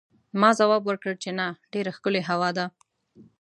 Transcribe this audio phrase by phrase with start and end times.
[0.39, 2.65] ما ځواب ورکړ چې نه، ډېره ښکلې هوا ده.